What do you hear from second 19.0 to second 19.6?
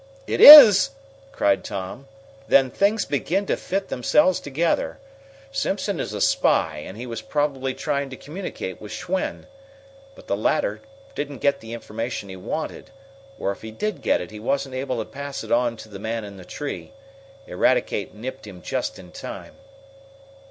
time."